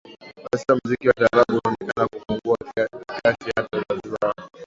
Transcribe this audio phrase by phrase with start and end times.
[0.43, 2.57] Kwa sasa mziki wa taarabu unaonekana kupungua
[3.23, 4.35] kasi hata zanzibar